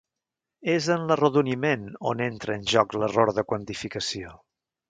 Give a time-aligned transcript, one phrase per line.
[0.75, 4.35] És en l'arrodoniment on entra en joc l'error de quantificació.